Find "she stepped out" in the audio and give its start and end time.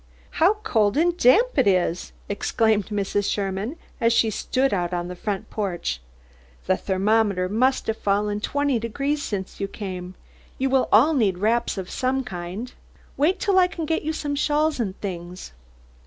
4.11-4.93